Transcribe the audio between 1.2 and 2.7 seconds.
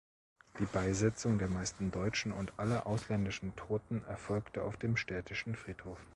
der meisten deutschen und